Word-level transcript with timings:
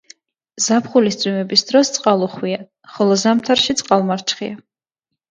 ზაფხულის 0.67 1.17
წვიმების 1.23 1.63
დროს 1.71 1.91
წყალუხვია, 1.97 2.57
ხოლო 2.93 3.17
ზამთარში 3.25 3.75
წყალმარჩხია. 3.83 4.57